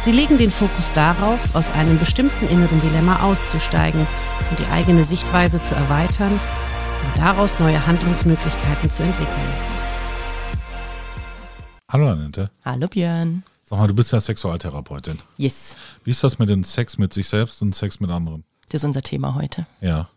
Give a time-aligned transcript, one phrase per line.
[0.00, 4.06] Sie legen den Fokus darauf, aus einem bestimmten inneren Dilemma auszusteigen
[4.50, 9.52] und die eigene Sichtweise zu erweitern und daraus neue Handlungsmöglichkeiten zu entwickeln.
[11.90, 12.50] Hallo Annette.
[12.64, 13.42] Hallo Björn.
[13.62, 15.18] Sag mal, du bist ja Sexualtherapeutin.
[15.36, 18.44] Yes, Wie ist das mit dem Sex mit sich selbst und Sex mit anderen?
[18.68, 19.66] das ist unser Thema heute.
[19.80, 20.08] Ja.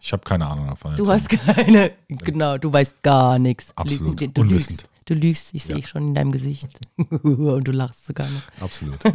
[0.00, 0.96] Ich habe keine Ahnung davon.
[0.96, 3.72] Du hast keine, genau, du weißt gar nichts.
[3.76, 4.84] Absolut, Du, du unwissend.
[5.06, 5.78] Du lügst, ich sehe Ja.
[5.78, 6.68] ich schon in deinem Gesicht.
[7.22, 8.42] Und du lachst sogar noch.
[8.64, 8.98] Absolut.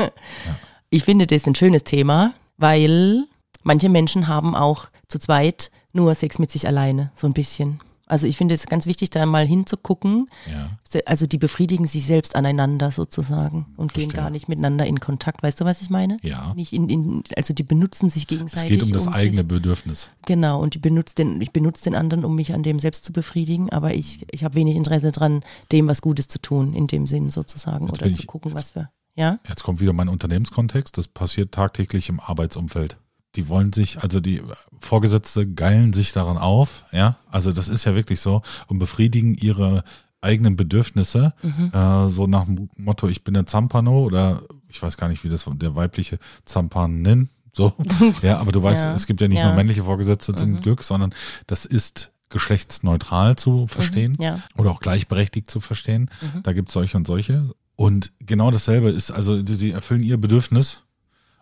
[0.89, 3.25] Ich finde das ein schönes Thema, weil
[3.63, 7.81] manche Menschen haben auch zu zweit nur Sex mit sich alleine, so ein bisschen.
[8.08, 10.30] Also ich finde es ganz wichtig, da mal hinzugucken.
[10.52, 10.69] Ja.
[11.05, 14.22] Also die befriedigen sich selbst aneinander sozusagen und gehen Verstehe.
[14.23, 15.44] gar nicht miteinander in Kontakt.
[15.44, 16.17] Weißt du, was ich meine?
[16.23, 16.53] Ja.
[16.55, 18.69] Nicht in, in, also die benutzen sich Es gegenseitig.
[18.69, 20.09] geht um das eigene sich, Bedürfnis.
[20.25, 23.11] Genau, und die benutzt den, ich benutze den anderen, um mich an dem selbst zu
[23.11, 27.08] befriedigen, aber ich, ich habe wenig Interesse dran, dem was Gutes zu tun, in dem
[27.08, 27.88] Sinn sozusagen.
[27.88, 28.89] Jetzt oder zu ich- gucken, was wir.
[29.16, 29.39] Ja?
[29.49, 30.97] Jetzt kommt wieder mein Unternehmenskontext.
[30.97, 32.97] Das passiert tagtäglich im Arbeitsumfeld.
[33.36, 34.42] Die wollen sich, also die
[34.80, 37.17] Vorgesetzte geilen sich daran auf, ja.
[37.30, 39.83] Also das ist ja wirklich so und befriedigen ihre
[40.22, 41.72] eigenen Bedürfnisse, Mhm.
[41.73, 45.30] äh, so nach dem Motto, ich bin der Zampano oder ich weiß gar nicht, wie
[45.30, 47.73] das der weibliche Zampanin, so.
[48.23, 48.95] ja, aber du weißt, Ja.
[48.95, 49.48] es gibt ja nicht Ja.
[49.48, 50.61] nur männliche Vorgesetzte zum Mhm.
[50.61, 51.14] Glück, sondern
[51.45, 54.42] das ist geschlechtsneutral zu verstehen Ja.
[54.58, 56.09] oder auch gleichberechtigt zu verstehen.
[56.21, 56.44] Mhm.
[56.44, 57.52] Da gibt es solche und solche.
[57.76, 60.83] Und genau dasselbe ist, also sie erfüllen ihr Bedürfnis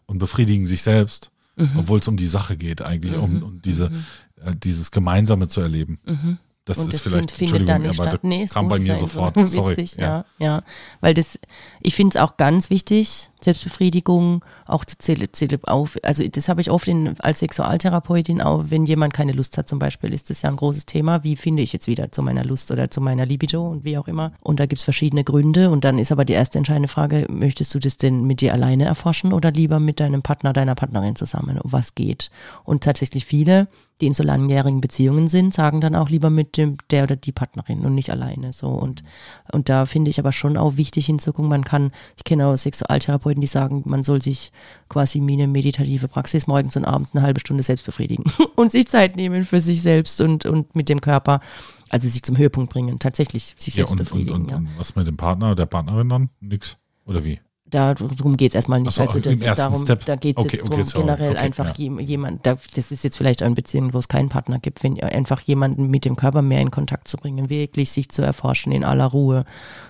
[0.06, 1.72] und befriedigen sich selbst, Mhm.
[1.80, 3.44] obwohl es um die Sache geht, eigentlich, um, Mhm.
[3.44, 4.06] um diese, Mhm.
[4.44, 6.00] äh, dieses Gemeinsame zu erleben.
[6.06, 6.38] Mhm.
[6.66, 8.14] Das und ist das vielleicht, find, findet dann nicht statt.
[8.14, 9.36] das Nee, ist kam gut, bei mir ja sofort.
[9.36, 9.78] so Sorry.
[9.78, 10.26] Witzig, ja.
[10.40, 10.64] ja,
[11.00, 11.38] Weil das,
[11.80, 15.98] ich finde es auch ganz wichtig, Selbstbefriedigung auch zu zähle, zähle auf.
[16.04, 19.80] Also das habe ich oft in, als Sexualtherapeutin auch, wenn jemand keine Lust hat zum
[19.80, 21.24] Beispiel, ist das ja ein großes Thema.
[21.24, 24.08] Wie finde ich jetzt wieder zu meiner Lust oder zu meiner Libido und wie auch
[24.08, 24.32] immer.
[24.42, 25.70] Und da gibt es verschiedene Gründe.
[25.70, 28.86] Und dann ist aber die erste entscheidende Frage, möchtest du das denn mit dir alleine
[28.86, 32.30] erforschen oder lieber mit deinem Partner, deiner Partnerin zusammen, um was geht?
[32.64, 33.68] Und tatsächlich viele,
[34.02, 37.32] die in so langjährigen Beziehungen sind, sagen dann auch lieber mit dem, der oder die
[37.32, 38.52] Partnerin und nicht alleine.
[38.52, 38.68] So.
[38.68, 39.04] Und,
[39.52, 43.35] und da finde ich aber schon auch wichtig hinzugucken, man kann, ich kenne auch Sexualtherapeuten,
[43.42, 44.52] die sagen, man soll sich
[44.90, 48.24] quasi wie eine meditative Praxis morgens und abends eine halbe Stunde selbst befriedigen
[48.56, 51.40] und sich Zeit nehmen für sich selbst und, und mit dem Körper,
[51.90, 54.36] also sich zum Höhepunkt bringen, tatsächlich sich Ja, selbst und, und, befriedigen.
[54.42, 54.58] und, ja.
[54.58, 56.30] und was mit dem Partner oder der Partnerin dann?
[56.40, 56.78] Nix?
[57.06, 57.40] Oder wie?
[57.68, 58.94] Darum geht es erstmal nicht.
[58.94, 60.06] So, also das, darum, Step.
[60.06, 61.06] da geht es Okay, jetzt okay, darum, sorry.
[61.06, 61.74] generell Okay, einfach ja.
[61.86, 65.02] jem- jemand, da, das ist jetzt vielleicht eine Beziehung, wo es keinen Partner gibt, wenn
[65.02, 68.84] einfach jemanden mit dem Körper mehr in Kontakt zu bringen, wirklich sich zu erforschen in
[68.84, 69.46] aller Ruhe,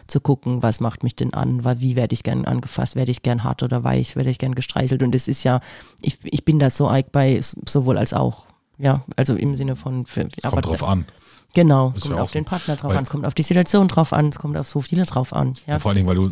[0.07, 3.43] zu gucken, was macht mich denn an, wie werde ich gern angefasst, werde ich gern
[3.43, 5.59] hart oder weich, werde ich gern gestreichelt und es ist ja,
[6.01, 8.45] ich, ich bin da so eig bei sowohl als auch.
[8.77, 11.05] Ja, also im Sinne von, für, Es kommt drauf an.
[11.53, 12.49] Genau, es kommt ja auf den so.
[12.49, 15.03] Partner drauf an, es kommt auf die Situation drauf an, es kommt auf so viele
[15.05, 15.53] drauf an.
[15.67, 16.31] Ja, vor allen Dingen, weil du,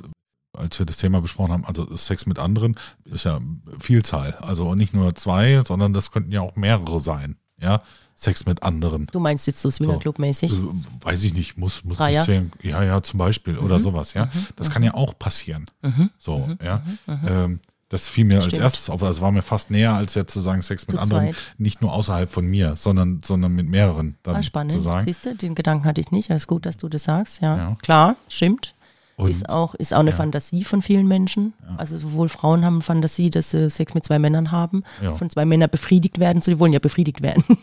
[0.58, 2.75] als wir das Thema besprochen haben, also Sex mit anderen
[3.06, 3.40] ist ja
[3.80, 4.34] Vielzahl.
[4.41, 7.38] Also nicht nur zwei, sondern das könnten ja auch mehrere sein.
[7.62, 7.81] Ja,
[8.16, 9.08] Sex mit anderen.
[9.12, 10.52] du meinst jetzt so Swingerclub-mäßig?
[10.52, 12.18] Also, weiß ich nicht, muss, muss Dreier?
[12.18, 12.52] nicht zwingen.
[12.62, 14.30] Ja, ja, zum Beispiel oder sowas, ja.
[14.56, 15.66] Das kann ja auch passieren.
[15.81, 16.09] Mhm.
[16.18, 16.84] So, ja.
[17.08, 17.59] Ähm,
[17.90, 18.62] das fiel mir als Stimmt.
[18.63, 21.25] erstes auf, das war mir fast näher, als jetzt zu sagen, Sex mit Zu anderen,
[21.28, 21.36] zweit.
[21.58, 24.74] nicht nur außerhalb von mir, sondern, sondern mit mehreren dann Ah, spannend.
[24.74, 25.06] zu sagen.
[25.06, 26.30] Siehst du, den Gedanken hatte ich nicht.
[26.31, 27.42] Es ist gut, dass du das sagst.
[27.42, 27.78] Ja, Ja.
[27.81, 28.74] klar, stimmt.
[29.16, 30.16] Und, ist auch, ist auch eine ja.
[30.16, 31.53] Fantasie von vielen Menschen.
[31.78, 35.16] Also sowohl Frauen haben Fantasie, dass sie Sex mit zwei Männern haben, Ja.
[35.16, 36.42] von zwei Männern befriedigt werden.
[36.42, 37.44] So, die wollen ja befriedigt werden.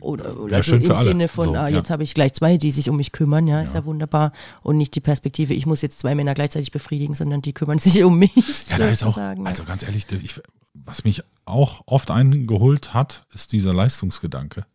[0.00, 1.08] Oder, oder also im für alle.
[1.08, 1.78] Sinne von, So, ah, ja.
[1.78, 3.80] jetzt habe ich gleich zwei, die sich um mich kümmern, ja, ist Ja.
[3.80, 4.32] ja wunderbar.
[4.62, 8.04] Und nicht die Perspektive, ich muss jetzt zwei Männer gleichzeitig befriedigen, sondern die kümmern sich
[8.04, 8.32] um mich.
[8.70, 9.34] Ja, da ist auch, ja.
[9.44, 10.40] also ganz ehrlich, ich,
[10.74, 14.66] was mich auch oft eingeholt hat, ist dieser Leistungsgedanke.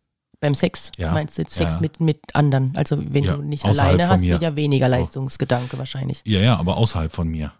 [0.42, 1.12] Beim Sex Ja.
[1.12, 1.80] meinst du Sex Ja.
[1.80, 2.72] mit, mit anderen?
[2.76, 6.22] Also wenn Ja, du nicht alleine hast, du ja weniger Leistungsgedanke wahrscheinlich.
[6.26, 7.52] Ja, ja, aber außerhalb von mir.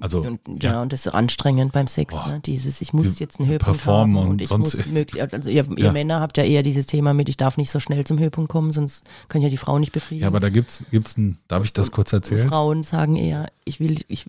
[0.00, 0.80] Also, Und, ja.
[0.80, 2.26] und das ist anstrengend beim Sex, Boah.
[2.26, 2.40] ne?
[2.40, 5.92] Dieses, ich muss jetzt einen Höhepunkt haben und, und ich muss möglich, also ihr, ihr.
[5.92, 8.72] Männer habt ja eher dieses Thema mit, ich darf nicht so schnell zum Höhepunkt kommen,
[8.72, 10.22] sonst kann ja die Frau nicht befriedigen.
[10.22, 12.48] ja, aber da gibt's, gibt's ein, darf ich das kurz erzählen?
[12.48, 14.24] Frauen sagen eher, ich will, ich,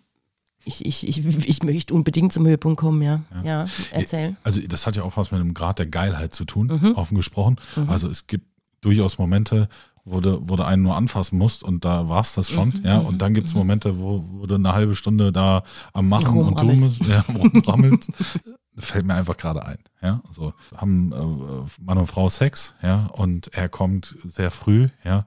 [0.65, 3.21] ich, ich, ich, ich möchte unbedingt zum Höhepunkt kommen, ja.
[3.43, 4.35] Ja, erzähl.
[4.43, 6.93] Also das hat ja auch was mit dem Grad der Geilheit zu tun, Mhm.
[6.95, 7.57] offen gesprochen.
[7.87, 8.45] Also es gibt
[8.81, 9.69] durchaus Momente,
[10.03, 12.69] wo du, wo du einen nur anfassen musst und da war's das schon.
[12.69, 13.59] Mhm, ja, mhm, und dann gibt's mhm.
[13.59, 15.63] Momente, wo, wo du eine halbe Stunde da
[15.93, 18.09] am Machen und tun musst, ja, rumrammelst.
[18.77, 19.77] Fällt mir einfach gerade ein.
[20.01, 25.25] Ja, so haben äh, Mann und Frau Sex, ja, und er kommt sehr früh, ja,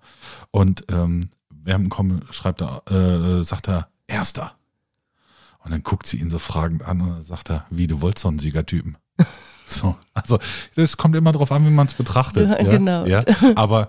[0.51, 1.21] und ähm,
[1.51, 4.55] während Kommen schreibt er, äh, sagt er, Erster.
[5.65, 8.23] Und dann guckt sie ihn so fragend an und dann sagt er, wie, du wolltest
[8.23, 8.97] so einen Siegertypen.
[9.67, 10.39] So, also
[10.77, 12.51] es kommt immer darauf an, wie man es betrachtet.
[12.51, 13.07] Ja, Ja, genau.
[13.07, 13.25] Ja,
[13.55, 13.89] aber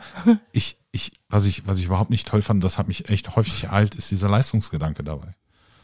[0.53, 3.65] ich, ich, was ich, was ich überhaupt nicht toll fand, das hat mich echt häufig
[3.65, 5.35] ereilt, ist dieser Leistungsgedanke dabei.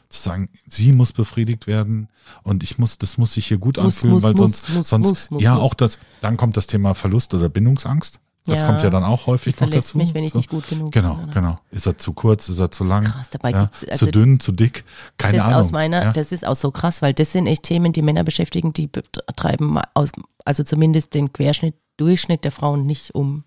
[0.08, 2.08] Zu sagen, sie muss befriedigt werden
[2.44, 5.28] und ich muss, das muss sich hier gut Muss, anfühlen, muss, weil muss, sonst, muss,
[5.28, 8.22] sonst, ja auch das, dann kommt das Thema Verlust oder Bindungsangst.
[8.46, 9.98] Das Ja, kommt ja dann auch häufig noch dazu.
[10.00, 10.40] mich, wenn ich So.
[10.40, 11.26] nicht gut genug Genau, bin.
[11.26, 11.34] oder?
[11.34, 11.60] genau.
[11.70, 13.04] Ist er zu kurz, ist er zu lang?
[13.04, 14.84] Krass, dabei ja, gibt's- also zu dünn, zu dick?
[15.18, 15.60] Keine das Ahnung.
[15.60, 16.12] aus meiner, ja?
[16.12, 19.78] das ist auch so krass, weil das sind echt Themen, die Männer beschäftigen, die betreiben
[19.94, 20.10] aus,
[20.44, 23.44] also zumindest den Querschnitt, Durchschnitt der Frauen nicht um.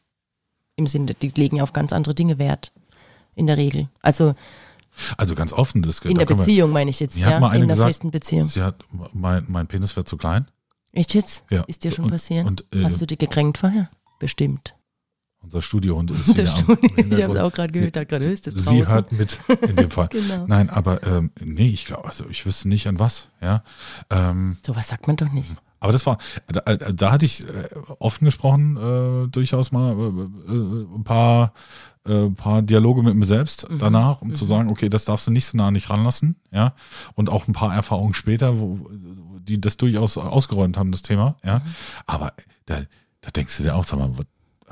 [0.76, 2.73] Im Sinne, die legen auf ganz andere Dinge Wert.
[3.35, 3.88] In der Regel.
[4.00, 4.35] Also
[5.17, 7.38] Also ganz offen, das in da der können wir- Beziehung meine ich jetzt, ja.
[7.52, 8.46] in der gesagt, festen Beziehung.
[8.46, 8.76] Sie hat,
[9.12, 10.46] mein, mein Penis wird zu klein.
[10.93, 11.44] Echt jetzt?
[11.50, 11.62] Ja.
[11.64, 12.46] Ist dir schon Und- passiert?
[12.46, 13.91] und, äh, Hast du die gekränkt vorher?
[14.20, 14.76] Bestimmt.
[15.44, 18.79] Unser Studiohund ist Der Studio, ich habe es auch gerade gehört, da gerade höchstes Sie
[18.79, 18.94] draußen.
[18.94, 19.38] hört mit
[19.69, 20.08] in dem Fall.
[20.12, 20.44] Genau.
[20.46, 23.29] Nein, aber ähm, nee, ich glaube, also ich wüsste nicht an was.
[23.43, 23.62] Ja,
[24.11, 25.55] ähm, So was sagt man doch nicht.
[25.81, 27.69] aber das war, da, da hatte ich äh,
[27.99, 31.52] offen gesprochen äh, durchaus mal äh, äh, ein paar,
[32.06, 33.79] äh, paar Dialoge mit mir selbst Mhm.
[33.79, 36.37] danach, um zu sagen, okay, das darfst du nicht so nah nicht ranlassen.
[36.52, 36.73] Ja,
[37.14, 38.88] und auch ein paar Erfahrungen später, wo,
[39.41, 41.37] die das durchaus ausgeräumt haben, das Thema.
[41.44, 41.62] Ja, Mhm.
[42.06, 42.32] aber
[42.67, 42.81] da,
[43.20, 44.25] da denkst du dir auch, sag mal, was-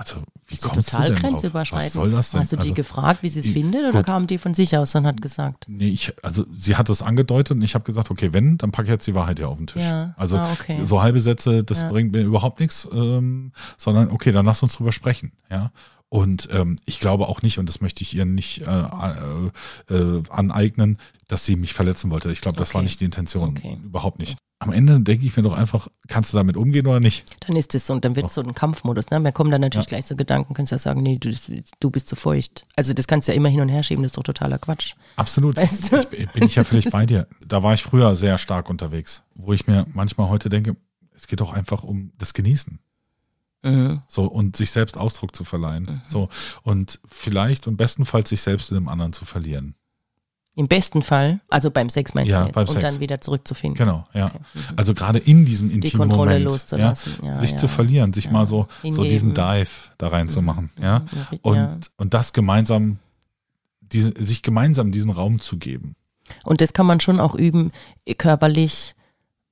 [0.02, 1.86] also wie ja kommst total du denn grenzüberschreitend.
[1.86, 2.40] Was soll das denn?
[2.40, 4.06] Hast du die Also- gefragt, wie sie es findet, oder gut.
[4.06, 5.64] kam die von sich aus und hat gesagt?
[5.68, 8.86] Nee, ich, also sie hat es angedeutet und ich habe gesagt, okay, wenn, dann packe
[8.88, 9.82] ich jetzt die Wahrheit hier auf den Tisch.
[9.82, 10.84] Ja, Also ah, okay.
[10.84, 11.88] so halbe Sätze, das Ja.
[11.88, 15.70] bringt mir überhaupt nichts, ähm, sondern okay, dann lass uns drüber sprechen, ja.
[16.12, 18.82] Und ähm, ich glaube auch nicht, und das möchte ich ihr nicht äh,
[19.90, 22.30] äh, äh, aneignen, dass sie mich verletzen wollte.
[22.30, 22.74] Ich glaube, das Okay.
[22.74, 23.56] war nicht die Intention.
[23.56, 23.78] Okay.
[23.82, 24.36] Überhaupt nicht.
[24.58, 27.24] Am Ende denke ich mir doch einfach, kannst du damit umgehen oder nicht?
[27.48, 29.08] Dann ist es so, und dann wird es so ein Kampfmodus.
[29.08, 29.22] Ne?
[29.22, 31.34] Da kommen dann natürlich gleich so Gedanken, kannst ja sagen, nee, du,
[31.80, 32.66] du bist zu feucht.
[32.76, 34.92] Also das kannst du ja immer hin und her schieben, das ist doch totaler Quatsch.
[35.16, 35.56] Absolut.
[35.56, 36.06] Weißt du?
[36.10, 37.26] Ich, bin ich ja völlig bei dir.
[37.40, 40.76] Da war ich früher sehr stark unterwegs, wo ich mir manchmal heute denke,
[41.16, 42.80] es geht doch einfach um das Genießen.
[43.62, 44.00] Mhm.
[44.08, 46.02] So, und sich selbst Ausdruck zu verleihen.
[46.06, 46.28] So,
[46.62, 49.74] und vielleicht und bestenfalls sich selbst in dem anderen zu verlieren.
[50.54, 52.82] Im besten Fall, also beim Sex meinst Ja, du jetzt, Sex.
[52.82, 53.78] dann wieder zurückzufinden.
[53.78, 54.26] Genau, ja.
[54.26, 54.38] Okay.
[54.52, 54.60] Mhm.
[54.76, 57.14] Also gerade in diesem Die intimen Kontrolle Moment, loszulassen.
[57.22, 57.56] Ja, Ja, sich ja.
[57.56, 58.32] zu verlieren, sich Ja.
[58.32, 59.32] mal so, so diesen.
[59.32, 60.98] Dive da reinzumachen, ja.
[61.00, 61.38] Mhm, ja.
[61.42, 62.98] Und, und das gemeinsam,
[63.80, 65.94] diese, sich gemeinsam diesen Raum zu geben.
[66.44, 67.72] Und das kann man schon auch üben,
[68.18, 68.94] körperlich,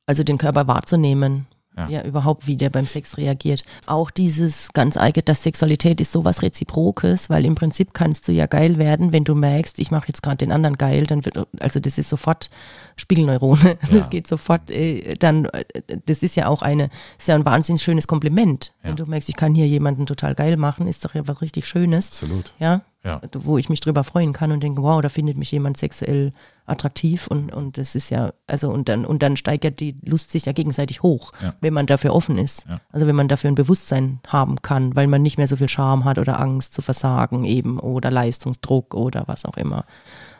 [0.04, 1.46] also den Körper wahrzunehmen.
[1.76, 1.88] Ja.
[1.88, 2.04] Ja.
[2.04, 3.64] überhaupt, wie der beim Sex reagiert.
[3.86, 8.46] Auch dieses ganz eigene, dass Sexualität ist sowas Reziprokes, weil im Prinzip kannst du ja
[8.46, 11.78] geil werden, wenn du merkst, ich mache jetzt gerade den anderen geil, dann wird, also
[11.80, 12.50] das ist sofort
[12.96, 13.78] Spiegelneurone.
[13.90, 13.98] Ja.
[13.98, 15.64] Das geht sofort, äh, dann, äh,
[16.06, 18.72] das ist ja auch eine, ist ja ein wahnsinnig schönes Kompliment.
[18.82, 18.90] Ja.
[18.90, 21.66] Wenn du merkst, ich kann hier jemanden total geil machen, ist doch ja was richtig
[21.66, 22.08] Schönes.
[22.08, 22.52] Absolut.
[22.58, 23.20] Ja, Ja.
[23.32, 26.32] wo ich mich drüber freuen kann und denke, wow, da findet mich jemand sexuell
[26.66, 30.44] attraktiv und, und das ist ja, also und dann, und dann steigert die Lust sich
[30.44, 31.54] ja gegenseitig hoch, Ja.
[31.62, 32.66] wenn man dafür offen ist.
[32.68, 32.80] Ja.
[32.92, 36.04] Also wenn man dafür ein Bewusstsein haben kann, weil man nicht mehr so viel Scham
[36.04, 39.84] hat oder Angst zu versagen eben oder Leistungsdruck oder was auch immer.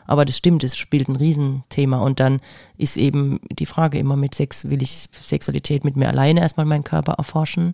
[0.05, 1.99] Aber das stimmt, es spielt ein Riesenthema.
[1.99, 2.41] Und dann
[2.77, 6.83] ist eben die Frage immer mit Sex, will ich Sexualität mit mir alleine erstmal meinen
[6.83, 7.73] Körper erforschen?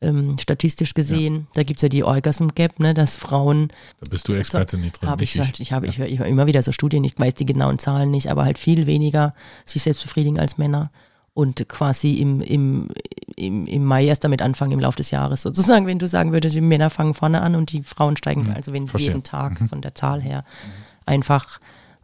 [0.00, 3.68] Ähm, statistisch gesehen, da gibt es ja die Orgasm Gap, ne, dass Frauen
[4.00, 5.08] Da bist du Expertin nicht drin.
[5.10, 7.34] habe nicht ich halt, ich habe ich, ich höre immer wieder so Studien, ich weiß
[7.34, 10.92] die genauen Zahlen nicht, aber halt viel weniger sich selbst befriedigen als Männer
[11.34, 12.88] und quasi im, im,
[13.34, 16.54] im, im Mai erst damit anfangen im Laufe des Jahres sozusagen, wenn du sagen würdest,
[16.54, 18.86] die Männer fangen vorne an und die Frauen steigen, also wenn Mhm.
[18.88, 19.10] verstehe.
[19.10, 19.14] Mhm.
[19.16, 20.44] jeden Tag von der Zahl her
[21.06, 21.58] einfach,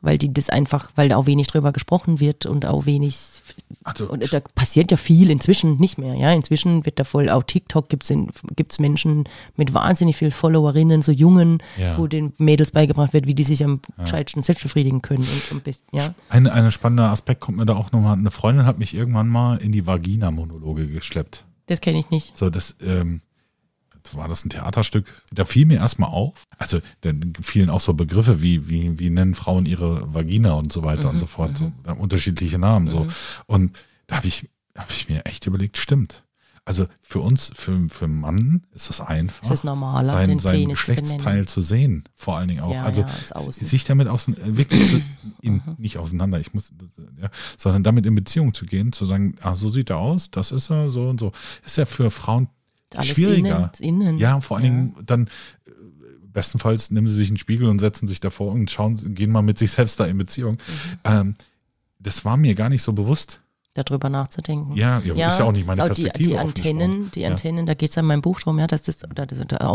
[0.04, 3.16] weil die das einfach, weil da auch wenig drüber gesprochen wird und auch wenig
[3.84, 6.32] Also, und da passiert ja viel inzwischen nicht mehr, ja.
[6.32, 8.04] Inzwischen wird da voll, auch TikTok gibt
[8.72, 9.24] es Menschen
[9.56, 11.98] mit wahnsinnig viel Followerinnen, so Jungen, Ja.
[11.98, 15.22] wo den Mädels beigebracht wird, wie die sich am gescheitsten selbst befriedigen können.
[15.24, 16.14] Und, und best- ja.
[16.28, 18.16] ein, ein spannender Aspekt kommt mir da auch nochmal.
[18.16, 21.44] Eine Freundin hat mich irgendwann mal in die Vagina-Monologe geschleppt.
[21.66, 22.36] Das kenne ich nicht.
[22.36, 23.20] So, das, ähm,
[24.12, 25.22] war das ein Theaterstück?
[25.32, 29.34] Da fiel mir erstmal auf, also dann fielen auch so Begriffe wie, wie, wie nennen
[29.34, 33.06] Frauen ihre Vagina und so weiter und so fort, so, da haben unterschiedliche Namen so.
[33.46, 36.24] Und da habe ich, hab ich mir echt überlegt, stimmt.
[36.66, 41.18] Also für uns, für, für einen Mann ist es einfach, ist normaler, sein, zu Geschlechtsteil
[41.18, 41.46] benennen.
[41.46, 42.72] zu sehen, vor allen Dingen auch.
[42.72, 45.02] Ja, also ja, sich damit äh, wirklich zu,
[45.42, 46.72] in, nicht auseinander, ich muss,
[47.20, 50.52] ja, sondern damit in Beziehung zu gehen, zu sagen, ah, so sieht er aus, das
[50.52, 51.32] ist er, so und so.
[51.66, 52.48] Ist ja für Frauen
[52.96, 53.72] Alles schwieriger.
[53.80, 54.18] Innen, innen.
[54.18, 55.26] Ja, vor allen Dingen dann
[55.66, 55.70] äh,
[56.32, 59.58] bestenfalls nehmen sie sich einen Spiegel und setzen sich davor und schauen, gehen mal mit
[59.58, 60.54] sich selbst da in Beziehung.
[60.54, 60.98] Mhm.
[61.04, 61.34] Ähm,
[61.98, 63.43] das war mir gar nicht so bewusst.
[63.74, 64.76] Darüber nachzudenken.
[64.76, 66.28] Ja, ja, ist ja auch nicht meine auch die, Perspektive.
[66.30, 67.30] die offen Antennen, die Ja.
[67.30, 69.68] Antennen, da geht es ja in meinem Buch drum, ja, dass das, oder das oder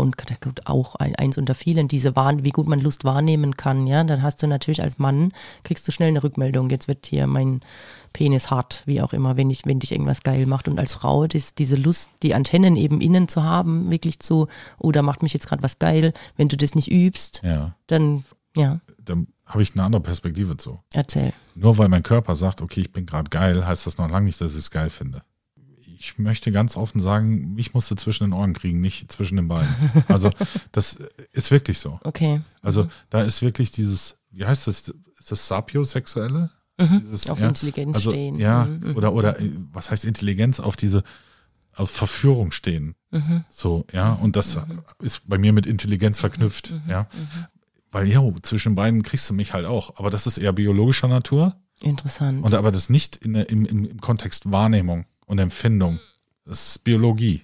[0.66, 4.22] auch, ein, eins unter vielen, diese Wahn, wie gut man Lust wahrnehmen kann, ja, dann
[4.22, 5.32] hast du natürlich als Mann,
[5.64, 7.60] kriegst du schnell eine Rückmeldung, jetzt wird hier mein
[8.14, 10.66] Penis hart, wie auch immer, wenn, ich, wenn dich irgendwas geil macht.
[10.66, 14.90] Und als Frau, das, diese Lust, die Antennen eben innen zu haben, wirklich zu, oh,
[14.92, 18.24] da macht mich jetzt gerade was geil, wenn du das nicht übst, Ja, dann,
[18.56, 20.80] ja, dann habe ich eine andere Perspektive zu.
[20.92, 21.32] erzähl.
[21.54, 24.40] Nur weil mein Körper sagt, okay, ich bin gerade geil, heißt das noch lange nicht,
[24.40, 25.22] dass ich es geil finde.
[25.98, 29.48] Ich möchte ganz offen sagen, mich musst du zwischen den Ohren kriegen, nicht zwischen den
[29.48, 29.68] Beinen.
[30.08, 30.30] Also
[30.72, 30.98] das
[31.32, 32.00] ist wirklich so.
[32.04, 32.40] Okay.
[32.62, 34.88] Also da ist wirklich dieses, wie heißt das,
[35.18, 36.50] ist das Sapiosexuelle?
[36.78, 37.00] Mhm.
[37.00, 38.36] Dieses, Auf ja, Intelligenz also, stehen.
[38.36, 41.02] Ja, Mhm, mhm, oder, oder äh, was heißt Intelligenz auf diese,
[41.74, 42.94] auf Verführung stehen.
[43.10, 43.44] Mhm.
[43.50, 44.56] So, ja, und das
[45.00, 46.82] ist bei mir mit Intelligenz verknüpft, Mhm.
[46.90, 47.06] ja.
[47.92, 49.96] Weil, ja, zwischen beiden kriegst du mich halt auch.
[49.96, 51.56] Aber das ist eher biologischer Natur.
[51.82, 52.44] Interessant.
[52.44, 55.98] Und aber das nicht in, im, im, Kontext Wahrnehmung und Empfindung.
[56.44, 57.42] Das ist Biologie.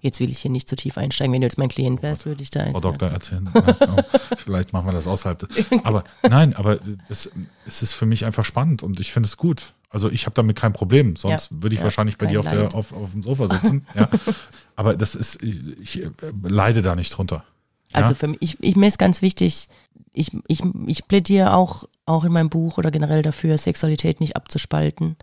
[0.00, 1.32] Jetzt will ich hier nicht zu tief einsteigen.
[1.32, 2.84] Wenn du jetzt mein Klient wärst, würde ich da Frau jetzt.
[2.84, 3.50] Doktor erzählen.
[3.54, 3.96] Ja, genau.
[4.38, 5.46] Vielleicht machen wir das außerhalb.
[5.84, 7.30] Aber nein, aber es,
[7.66, 9.74] es ist für mich einfach spannend und ich finde es gut.
[9.90, 11.16] Also ich habe damit kein Problem.
[11.16, 13.86] Sonst würde ich ja, wahrscheinlich bei dir auf, der, auf, auf dem Sofa sitzen.
[13.94, 14.08] Ja.
[14.76, 16.10] Aber das ist, ich äh,
[16.42, 17.44] leide da nicht drunter.
[17.92, 18.00] Ja?
[18.02, 19.68] Also für mich, ich, ich, mir ist ganz wichtig,
[20.12, 25.16] ich, ich, ich plädiere auch, auch in meinem Buch oder generell dafür, Sexualität nicht abzuspalten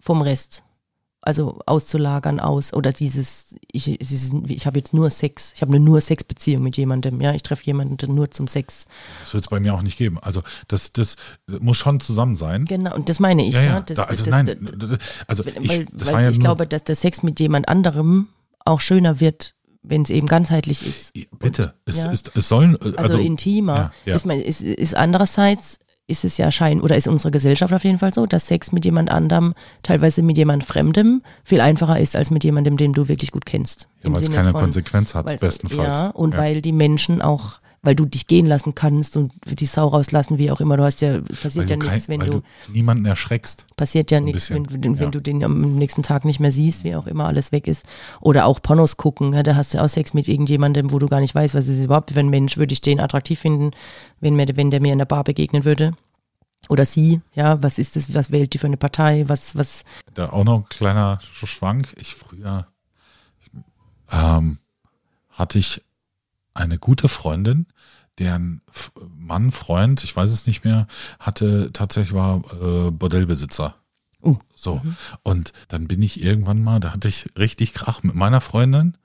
[0.00, 0.62] vom Rest.
[1.22, 5.70] Also auszulagern aus oder dieses, ich, es ist- ich habe jetzt nur Sex, ich habe
[5.70, 8.86] eine nur Sexbeziehung mit jemandem, ja, ich treffe jemanden nur zum Sex.
[9.20, 10.18] Das wird es bei mir auch nicht geben.
[10.20, 11.16] Also das, das
[11.60, 12.64] muss schon zusammen sein.
[12.64, 13.54] Genau, und das meine ich.
[13.54, 13.80] Ja, Ja, ja.
[13.80, 14.68] Das, da, also das, nein,
[15.26, 18.28] also ich, weil, weil ja glaube, dass der Sex mit jemand anderem
[18.64, 21.12] auch schöner wird, wenn es eben ganzheitlich ist.
[21.38, 22.10] bitte, es, ja.
[22.10, 23.74] ist, es sollen, äh, also, also, intimer.
[23.74, 24.16] ja, ja.
[24.16, 27.98] Ist, man, ist, ist andererseits ist es ja schein oder ist unsere Gesellschaft auf jeden
[27.98, 32.30] Fall so, dass Sex mit jemand anderem, teilweise mit jemand Fremdem, viel einfacher ist als
[32.30, 33.88] mit jemandem, den du wirklich gut kennst.
[34.02, 35.98] ja, weil es keine Konsequenz hat, bestenfalls.
[35.98, 36.40] Ja, und Ja.
[36.40, 40.50] weil die Menschen auch, weil du dich gehen lassen kannst und die Sau rauslassen, wie
[40.50, 40.76] auch immer.
[40.76, 43.66] Du hast ja, passiert ja nichts, wenn du, du niemanden erschreckst.
[43.76, 45.06] passiert ja ein nichts, wenn, wenn, ja.
[45.06, 47.86] du den am nächsten Tag nicht mehr siehst, wie auch immer alles weg ist.
[48.20, 51.20] Oder auch Pornos gucken, ja, da hast du auch Sex mit irgendjemandem, wo du gar
[51.20, 53.70] nicht weißt, was ist überhaupt für ein Mensch, würde ich den attraktiv finden,
[54.20, 55.94] wenn, mir, wenn der mir in der Bar begegnen würde.
[56.68, 60.28] Oder sie, ja, was ist das, was wählt die für eine Partei, was, was, Da
[60.28, 61.94] auch noch ein kleiner Schwank.
[61.98, 62.66] Ich früher
[64.12, 64.58] ähm,
[65.30, 65.82] hatte ich
[66.54, 67.66] eine gute Freundin,
[68.18, 68.60] deren
[69.16, 70.86] Mann, Freund, ich weiß es nicht mehr,
[71.18, 73.76] hatte tatsächlich war äh, Bordellbesitzer.
[74.22, 74.36] Uh.
[74.54, 74.82] So.
[75.22, 78.98] Und dann bin ich irgendwann mal, da hatte ich richtig Krach mit meiner Freundin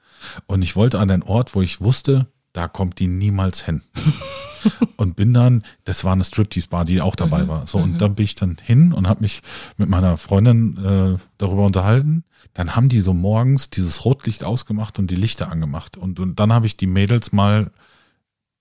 [0.47, 3.81] und ich wollte an einen Ort, wo ich wusste, da kommt die niemals hin.
[4.95, 7.67] und bin dann, das war eine Striptease-Bar, die auch dabei war.
[7.67, 9.43] So, und dann bin ich dann hin und habe mich
[9.77, 12.23] mit meiner Freundin äh, darüber unterhalten.
[12.53, 15.97] Dann haben die so morgens dieses Rotlicht ausgemacht und die Lichter angemacht.
[15.97, 17.71] Und, und dann habe ich die Mädels mal,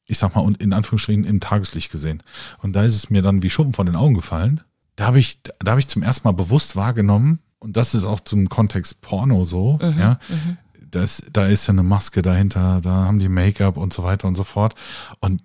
[0.07, 2.23] ich sag mal, und in Anführungsstrichen im Tageslicht gesehen.
[2.61, 4.61] Und da ist es mir dann wie Schuppen von den Augen gefallen.
[4.97, 8.21] Da habe ich, da habe ich zum ersten Mal bewusst wahrgenommen, und das ist auch
[8.21, 10.19] zum Kontext Porno so, ja,
[10.95, 14.35] das, da ist ja eine Maske dahinter, da haben die Make-up und so weiter und
[14.35, 14.75] so fort.
[15.21, 15.43] Und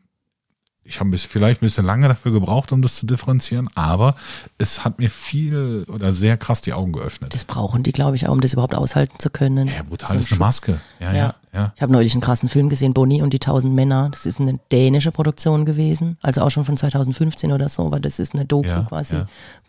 [0.89, 4.15] ich habe vielleicht ein bisschen lange dafür gebraucht, um das zu differenzieren, aber
[4.58, 7.34] es hat mir viel oder sehr krass die Augen geöffnet.
[7.36, 9.67] das brauchen die, glaube ich, auch, um das überhaupt aushalten zu können.
[9.67, 10.81] Ja, brutal So ein ist eine Maske.
[11.00, 11.36] Ja, ja, Ja.
[11.53, 11.74] ja.
[11.75, 14.10] Ich habe neulich einen krassen Film gesehen, Bonnie und die tausend Männer.
[14.10, 18.17] Das ist eine dänische Produktion gewesen, also auch schon von 2015 oder so, aber das
[18.19, 19.15] ist eine Doku Ja, quasi,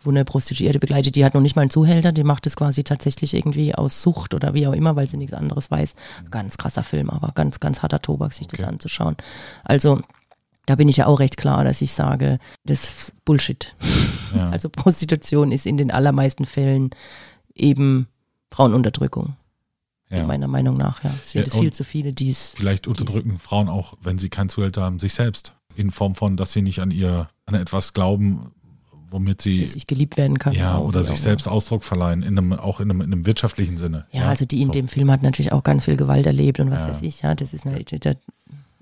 [0.03, 1.15] wo eine Prostituierte begleitet.
[1.15, 4.33] Die hat noch nicht mal einen Zuhälter, die macht es quasi tatsächlich irgendwie aus Sucht
[4.33, 5.93] oder wie auch immer, weil sie nichts anderes weiß.
[6.31, 8.69] Ganz krasser Film, aber ganz, ganz harter Tobak, sich das Okay.
[8.69, 9.15] anzuschauen.
[9.63, 10.01] Also
[10.65, 13.75] da bin ich ja auch recht klar, dass ich sage, das ist Bullshit.
[14.35, 14.47] ja.
[14.47, 16.91] Also Prostitution ist in den allermeisten Fällen
[17.55, 18.07] eben
[18.51, 19.35] Frauenunterdrückung.
[20.09, 20.25] ja.
[20.25, 21.13] Meiner Meinung nach, ja.
[21.21, 24.49] Es sind Ja, viel zu viele, die es Vielleicht unterdrücken Frauen auch, wenn sie kein
[24.49, 25.53] Zuhälter haben, sich selbst.
[25.75, 28.51] In Form von, dass sie nicht an ihr, an etwas glauben,
[29.09, 30.53] womit sie, dass ich geliebt werden kann.
[30.53, 33.25] ja, auch, oder sich auch selbst Ausdruck verleihen, in einem, auch in einem, in einem
[33.25, 34.05] wirtschaftlichen Sinne.
[34.11, 34.23] immer.
[34.23, 34.71] Ja, also die in so.
[34.73, 36.89] dem Film hat natürlich auch ganz viel Gewalt erlebt und was Ja.
[36.89, 38.15] weiß ich, ja, das ist eine, das,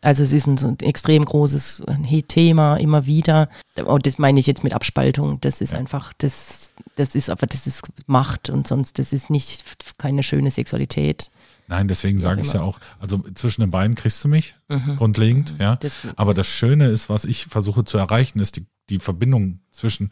[0.01, 1.83] also es ist ein, ein extrem großes
[2.27, 3.49] Thema immer wieder.
[3.85, 5.39] Und das meine ich jetzt mit Abspaltung.
[5.41, 5.79] Das ist Ja.
[5.79, 9.63] einfach, das, das ist aber, das ist Macht und sonst, das ist nicht
[9.97, 11.31] keine schöne Sexualität.
[11.67, 12.63] Nein, deswegen sage ich ja immer.
[12.69, 14.55] auch, also zwischen den beiden kriegst du mich,
[14.97, 15.75] grundlegend, ja.
[15.75, 20.11] Das, Aber das Schöne ist, was ich versuche zu erreichen, ist die, die Verbindung zwischen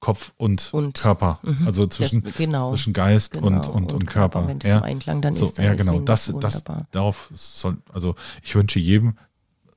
[0.00, 1.40] Kopf und, Und, Körper.
[1.42, 1.66] mhm.
[1.66, 2.70] Also zwischen, das, genau.
[2.70, 4.46] zwischen Geist genau, und, und, und, Körper.
[4.46, 4.78] Wenn das ja.
[4.78, 5.94] im Einklang dann so, ist, dann ja, ist genau.
[5.94, 9.16] Win- Das, das, darauf soll, also ich wünsche jedem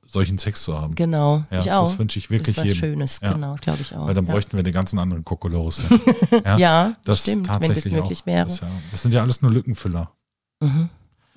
[0.06, 0.94] solchen Sex zu haben.
[0.94, 1.88] Genau, Ja, ich auch.
[1.88, 2.94] das wünsche ich wirklich das ist was jedem.
[2.98, 3.32] Schönes, Ja.
[3.32, 4.06] genau, das glaube ich auch.
[4.06, 4.32] Weil dann ja.
[4.32, 5.82] bräuchten wir den ganzen anderen Kokolores.
[6.44, 8.26] Ja, Ja, das stimmt, wenn das tatsächlich möglich auch.
[8.26, 8.44] wäre.
[8.46, 8.60] Das,
[8.90, 10.10] das sind ja alles nur Lückenfüller.
[10.60, 10.88] Mhm.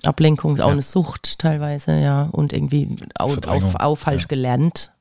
[0.04, 2.24] Ablenkung ist auch eine Sucht teilweise, ja.
[2.24, 4.92] Und irgendwie au- Verdrängung, auf, auf falsch gelernt,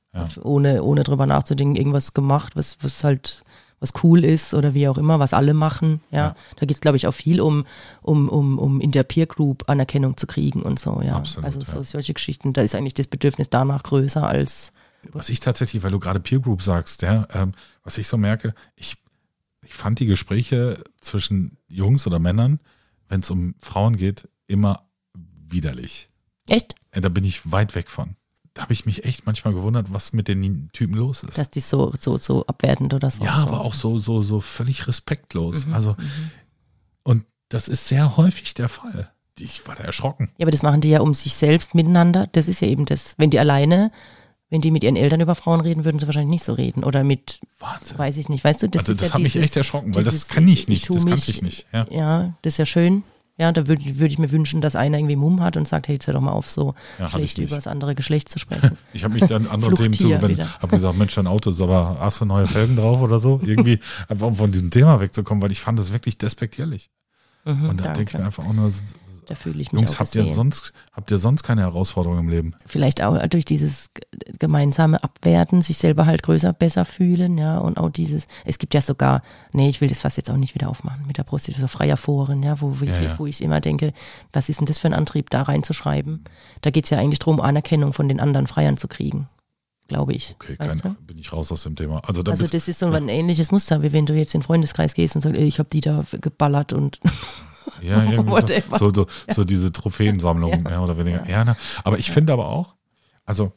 [0.42, 3.44] ohne, ohne drüber nachzudenken, irgendwas gemacht, was, was halt
[3.86, 6.02] was cool ist oder wie auch immer, was alle machen.
[6.12, 6.36] Ja, Ja.
[6.56, 7.66] da geht es, glaube ich, auch viel um,
[8.02, 11.18] um, um, um in der Peer Group Anerkennung zu kriegen und so, ja.
[11.18, 11.84] Absolut, also so, ja.
[11.84, 14.72] solche Geschichten, da ist eigentlich das Bedürfnis danach größer als
[15.12, 17.52] Was ich tatsächlich, weil du gerade Peer Group sagst, ja, ähm,
[17.84, 18.96] was ich so merke, ich,
[19.64, 22.60] ich fand die Gespräche zwischen Jungs oder Männern,
[23.08, 24.88] wenn es um Frauen geht, immer
[25.48, 26.10] widerlich.
[26.50, 28.16] echt, Äh, Da bin ich weit weg von.
[28.56, 31.38] Da habe ich mich echt manchmal gewundert, was mit den Typen los ist.
[31.38, 33.24] dass die so, so, so abwertend oder so.
[33.24, 33.42] ja, so.
[33.48, 35.66] aber auch so, so, so völlig respektlos.
[35.68, 36.32] Mhm, Also, mhm.
[37.04, 39.12] und das ist sehr häufig der Fall.
[39.38, 40.32] Ich war da erschrocken.
[40.38, 42.28] Ja, aber das machen die ja um sich selbst miteinander.
[42.32, 43.14] Das ist ja eben das.
[43.18, 43.92] Wenn die alleine,
[44.50, 46.86] wenn die mit ihren Eltern über Frauen reden, würden sie wahrscheinlich nicht so reden.
[46.86, 47.98] Oder mit, Wahnsinn.
[47.98, 49.94] weiß ich nicht, weißt du, das also ist das ja hat mich dieses, echt erschrocken,
[49.94, 51.68] weil das kann ich nicht, tu das kannte mich- ich nicht.
[51.74, 51.86] Ja.
[51.92, 53.04] Ja, das ist ja schön.
[53.38, 55.96] Ja, da würde würd ich mir wünschen, dass einer irgendwie Mumm hat und sagt, hey,
[55.96, 58.78] jetzt hör doch mal auf, so Ja, schlecht über das andere Geschlecht zu sprechen.
[58.94, 62.22] Ich habe mich dann andere Themen zugewendet, habe gesagt, Mensch, dein Auto ist aber, hast
[62.22, 63.42] du neue Felgen drauf oder so?
[63.44, 66.90] Irgendwie, einfach um von diesem Thema wegzukommen, weil ich fand das wirklich despektierlich.
[67.44, 68.72] Mhm, Und da denke ich mir einfach auch nur,
[69.26, 70.36] Da fühle ich mich Jungs, auch habt ihr gesehen.
[70.36, 72.56] sonst, habt ihr sonst keine Herausforderungen im Leben?
[72.66, 73.90] vielleicht auch durch dieses
[74.40, 78.82] gemeinsame Abwerten, sich selber halt größer, besser fühlen, ja, und auch dieses, es gibt ja
[78.82, 81.78] sogar, nee, ich will das fast jetzt auch nicht wieder aufmachen mit der Prostitution, so
[81.78, 83.20] freier Foren, ja, wo wirklich, ja.
[83.20, 83.94] wo ich immer denke,
[84.34, 86.24] was ist denn das für ein Antrieb, da reinzuschreiben?
[86.62, 89.30] Da geht es ja eigentlich darum, Anerkennung von den anderen Freiern zu kriegen,
[89.88, 90.36] glaube ich.
[90.36, 92.02] Okay, kein, bin ich raus aus dem Thema.
[92.06, 94.94] Also, Also das ist so ein ähnliches Muster, wie wenn du jetzt in den Freundeskreis
[94.94, 97.00] gehst und sagst, ey, ich habe die da geballert und
[97.82, 101.28] ja, irgendwie so, so, so, so diese Trophäensammlung, mehr oder weniger.
[101.30, 101.56] Ja, ne?
[101.84, 102.76] aber ich finde aber auch,
[103.26, 103.54] also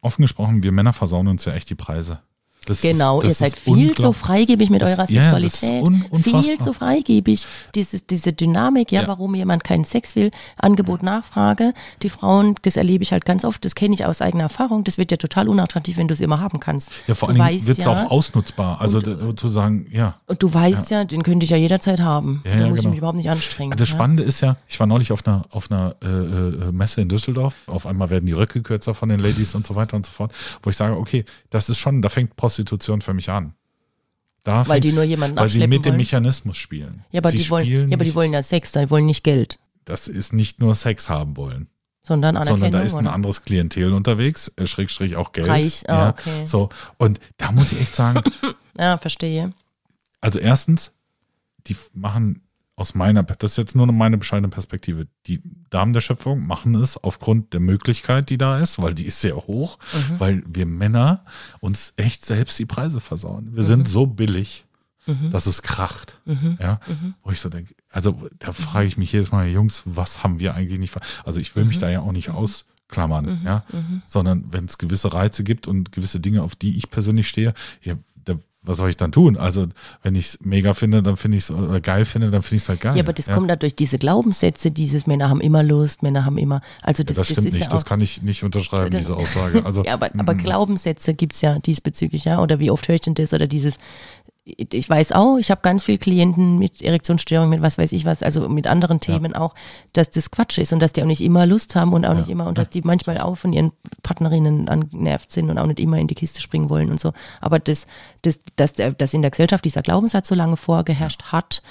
[0.00, 2.20] offen gesprochen, wir Männer versauen uns ja echt die Preise.
[2.68, 5.82] Das Genau, ist, ihr seid viel zu freigebig mit Das- eurer ja, Sexualität.
[5.82, 7.46] un- viel zu freigebig.
[7.74, 9.08] Dieses, diese Dynamik, ja, Ja.
[9.08, 11.72] warum jemand keinen Sex will, Angebot, Nachfrage.
[12.02, 14.98] Die Frauen, das erlebe ich halt ganz oft, das kenne ich aus eigener Erfahrung, das
[14.98, 16.90] wird ja total unattraktiv, wenn du es immer haben kannst.
[17.06, 18.80] Ja, vor du weißt wird es ja, auch ausnutzbar.
[18.80, 20.14] Also d- zu sagen, ja.
[20.26, 22.42] Und du weißt ja, den könnte ich ja jederzeit haben.
[22.44, 22.90] Ja, da muss ich genau.
[22.90, 23.76] mich überhaupt nicht anstrengen.
[23.76, 23.88] Das.
[23.88, 27.54] Spannende ist ja, ich war neulich auf einer, auf einer äh, äh, Messe in Düsseldorf.
[27.66, 30.30] Auf einmal werden die Röcke kürzer von den Ladies und so weiter und so fort.
[30.62, 33.54] Wo ich sage, okay, das ist schon, da fängt Prostitution für mich an.
[34.44, 35.96] Da Weil die nur jemanden Weil sie mit dem wollen?
[35.98, 37.04] Mechanismus spielen.
[37.10, 39.24] Ja, aber sie die wollen, spielen ja, aber die wollen ja Sex, die wollen nicht
[39.24, 41.68] Geld, das ist nicht nur Sex haben wollen,
[42.02, 42.60] sondern Anerkennung.
[42.62, 43.14] sondern da ist ein oder?
[43.14, 45.48] anderes Klientel unterwegs, äh, Schrägstrich auch Geld.
[45.48, 46.46] Reich, ah, ja, okay.
[46.46, 48.22] So, und da muss ich echt sagen,
[48.78, 49.52] Ja, verstehe.
[50.20, 50.92] also erstens,
[51.66, 52.42] die machen
[52.78, 56.96] aus meiner, das ist jetzt nur meine bescheidene Perspektive, die Damen der Schöpfung machen es
[56.96, 60.20] aufgrund der Möglichkeit, die da ist, weil die ist sehr hoch, Mhm.
[60.20, 61.24] weil wir Männer
[61.60, 63.50] uns echt selbst die Preise versauen.
[63.56, 64.64] Wir sind so billig,
[65.06, 65.30] Mhm.
[65.30, 66.18] dass es kracht.
[66.60, 66.80] Ja,
[67.24, 70.54] wo ich so denke, also da frage ich mich jedes Mal, Jungs, was haben wir
[70.54, 71.68] eigentlich nicht, also ich will Mhm.
[71.68, 73.64] mich da ja auch nicht ausklammern, ja,
[74.06, 77.94] sondern wenn es gewisse Reize gibt und gewisse Dinge, auf die ich persönlich stehe, ja,
[78.68, 79.36] was soll ich dann tun?
[79.38, 79.66] Also,
[80.02, 82.62] wenn ich es mega finde, dann finde ich es, oder geil finde, dann finde ich
[82.64, 82.96] es halt geil.
[82.96, 86.36] Ja, aber das kommt da durch diese Glaubenssätze, dieses Männer haben immer Lust, Männer haben
[86.36, 88.90] immer, also Ja, das, das stimmt ist nicht, ja das auch, kann ich nicht unterschreiben,
[88.90, 89.64] Das- diese Aussage.
[89.64, 93.00] Also, ja, aber, aber mm, Glaubenssätze gibt's ja diesbezüglich, ja, oder wie oft höre ich
[93.00, 93.78] denn das, oder dieses,
[94.56, 98.22] ich weiß auch, ich habe ganz viele Klienten mit Erektionsstörungen, mit was weiß ich was,
[98.22, 99.54] also mit anderen Themen auch,
[99.92, 102.28] dass das Quatsch ist und dass die auch nicht immer Lust haben und auch nicht
[102.28, 105.98] immer und dass die manchmal auch von ihren Partnerinnen angenervt sind und auch nicht immer
[105.98, 107.12] in die Kiste springen wollen und so.
[107.40, 107.86] Aber das,
[108.22, 111.62] das, dass, dass in der Gesellschaft dieser Glaubenssatz so lange vorgeherrscht hat,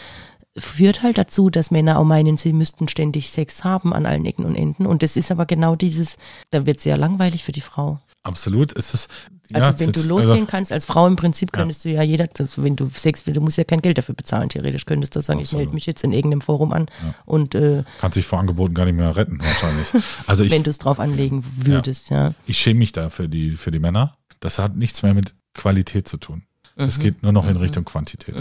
[0.57, 4.45] führt halt dazu, dass Männer auch meinen, sie müssten ständig Sex haben an allen Ecken
[4.45, 4.85] und Enden.
[4.85, 6.17] Und das ist aber genau dieses,
[6.49, 7.99] da wird es ja langweilig für die Frau.
[8.23, 9.07] absolut, ist es,
[9.53, 12.27] Also ja, wenn du losgehen also, kannst als Frau im Prinzip könntest du ja jeder,
[12.37, 15.21] also wenn du Sex willst, du musst ja kein Geld dafür bezahlen, theoretisch könntest du
[15.21, 15.65] sagen, ich Absolut.
[15.65, 16.87] melde mich jetzt in irgendeinem Forum an
[17.25, 19.87] und äh, kannst dich vor Angeboten gar nicht mehr retten, wahrscheinlich.
[20.27, 22.33] Also ich, wenn du es drauf anlegen würdest, ja.
[22.45, 24.17] ich schäme mich da für die, für die Männer.
[24.39, 26.43] Das hat nichts mehr mit Qualität zu tun.
[26.75, 28.35] Es geht nur noch in Richtung Quantität.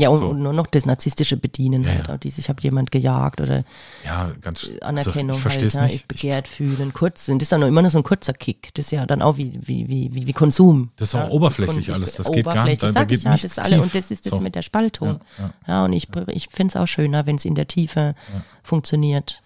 [0.00, 0.28] Ja, und, So.
[0.30, 2.16] und nur noch das narzisstische Bedienen, Ja, halt, ja.
[2.18, 3.64] dieses, ich habe jemand gejagt oder
[4.04, 6.00] Ja, ganz Anerkennung also ich verstehe halt, ja, ich nicht.
[6.02, 8.86] Ich, begehrt fühlen, kurz sind, das ist dann immer nur so ein kurzer Kick, das
[8.86, 10.90] ist ja dann auch wie, wie, wie, wie, Konsum.
[10.96, 13.24] Das ist auch oberflächlich Und alles, das geht gar oberflächlich, nicht, da- da geht ich
[13.24, 14.40] ja, das ist alle, und das ist das So.
[14.40, 15.20] mit der Spaltung.
[15.66, 18.14] Ja, und ich, ich finde es auch schöner, wenn es in der Tiefe
[18.62, 19.42] funktioniert.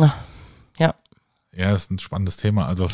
[0.00, 0.12] Ah,
[0.78, 0.94] Ja,
[1.54, 2.66] ja, ist ein spannendes Thema.
[2.66, 2.86] Also,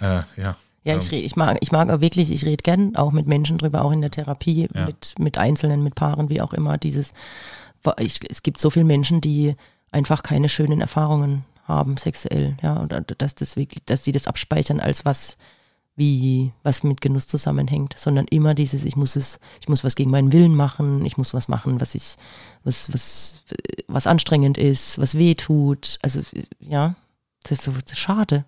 [0.00, 0.56] äh, ja.
[0.84, 3.58] Ja, Ähm, ich, ich mag, ich mag auch wirklich, ich rede gern auch mit Menschen
[3.58, 4.86] drüber, auch in der Therapie, Ja.
[4.86, 6.78] mit, mit Einzelnen, mit Paaren, wie auch immer.
[6.78, 7.12] Dieses,
[7.98, 9.54] ich, es gibt so viele Menschen, die
[9.90, 14.80] einfach keine schönen Erfahrungen haben, sexuell, ja, oder dass das wirklich, dass sie das abspeichern
[14.80, 15.36] als was,
[15.94, 20.10] wie, was mit Genuss zusammenhängt, sondern immer dieses, ich muss es, ich muss was gegen
[20.10, 22.16] meinen Willen machen, ich muss was machen, was ich,
[22.64, 23.42] was, was,
[23.88, 25.98] was anstrengend ist, was weh tut.
[26.02, 26.22] Also,
[26.60, 26.94] ja,
[27.42, 28.44] das ist so das ist schade.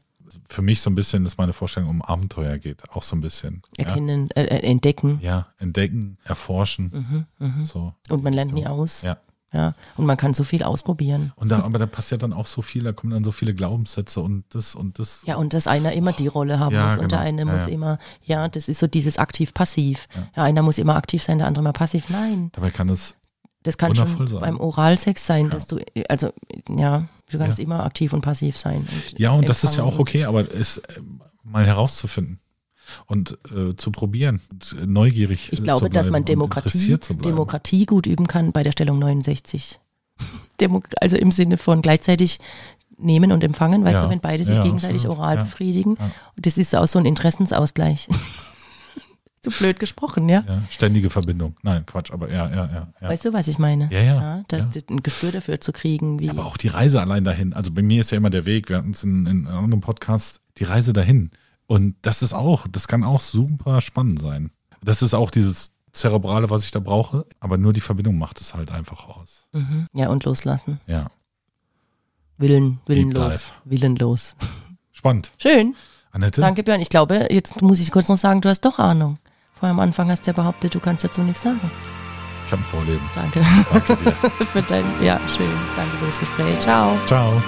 [0.48, 3.62] Für mich so ein bisschen ist meine Vorstellung um Abenteuer geht, auch so ein bisschen.
[3.76, 5.18] Erkennen, äh, äh, entdecken.
[5.22, 7.26] Ja, entdecken, erforschen.
[7.38, 7.64] Mhm, mhm.
[7.64, 7.94] So.
[8.08, 9.02] Und man lernt nie aus.
[9.02, 9.18] Ja.
[9.52, 11.32] Ja, und man kann so viel ausprobieren.
[11.36, 14.20] Und da, aber da passiert dann auch so viel, da kommen dann so viele Glaubenssätze
[14.20, 15.22] und das und das.
[15.26, 17.28] Ja, und dass einer immer die Rolle haben Ja, muss und der genau.
[17.28, 17.70] eine Ja, muss ja.
[17.70, 20.08] immer, ja, das ist so dieses aktiv-passiv.
[20.34, 20.42] Ja.
[20.42, 22.10] einer muss immer aktiv sein, der andere mal passiv.
[22.10, 23.14] Nein, Dabei kann es,
[23.62, 24.40] das kann schon sein.
[24.40, 26.30] beim Oralsex sein, dass du, also,
[26.76, 27.64] ja, du kannst Ja.
[27.64, 28.87] immer aktiv und passiv sein.
[28.90, 31.00] Und ja, und das ist ja auch okay, aber es äh,
[31.42, 32.38] mal herauszufinden
[33.06, 36.96] und äh, zu probieren und äh, neugierig Ich äh, glaube, zu dass man Demokratie.
[37.22, 39.80] Demokratie gut üben kann bei der Stellung 69.
[40.60, 42.38] Demo also im Sinne von gleichzeitig
[42.96, 44.02] nehmen und empfangen, weißt Ja.
[44.04, 45.18] du, wenn beide sich Ja, gegenseitig absolut.
[45.18, 45.96] oral befriedigen.
[46.37, 48.06] Das ist auch so ein Interessensausgleich.
[49.44, 50.42] Zu blöd gesprochen, ja?
[50.46, 51.57] Ja, ständige Verbindung.
[51.62, 52.92] Nein, Quatsch, aber ja, ja, ja.
[53.00, 53.09] ja.
[53.09, 53.88] Weißt du, was ich meine?
[53.92, 54.68] Ja, ja, da, ja.
[54.88, 56.30] Ein Gespür dafür zu kriegen, wie.
[56.30, 57.52] Aber auch die Reise allein dahin.
[57.52, 59.80] Also bei mir ist ja immer der Weg, wir hatten es in, in einem anderen
[59.80, 61.30] Podcast, die Reise dahin.
[61.66, 64.50] Und das ist auch, das kann auch super spannend sein.
[64.83, 68.54] Das ist auch dieses Zerebrale, was ich da brauche, aber nur die Verbindung macht es
[68.54, 69.46] halt einfach aus.
[69.52, 69.87] Mhm.
[69.94, 70.80] Ja, und loslassen.
[70.87, 71.11] Ja,
[72.37, 73.54] Willen, willenlos.
[73.64, 74.35] Willenlos.
[74.92, 75.33] spannend.
[75.38, 75.74] Schön.
[76.11, 76.40] Annette?
[76.40, 76.80] Danke, Björn.
[76.80, 79.18] Ich glaube, jetzt muss ich kurz noch sagen, du hast doch Ahnung.
[79.58, 81.70] Vorher am Anfang hast du ja behauptet, du kannst dazu nichts sagen.
[82.46, 83.10] Ich habe ein Vorleben.
[83.14, 84.12] Danke Danke dir.
[84.52, 85.46] für dein, ja, schön.
[85.76, 86.58] Danke für das Gespräch.
[86.60, 86.98] Ciao.
[87.06, 87.42] Ciao.